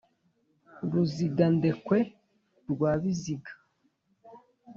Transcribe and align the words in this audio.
ruzingandekwe 0.91 1.97
rwa 2.69 2.89
biziga 3.01 3.51